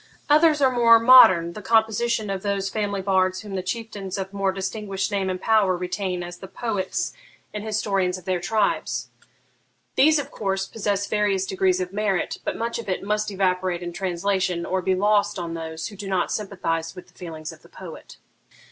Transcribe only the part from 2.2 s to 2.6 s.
of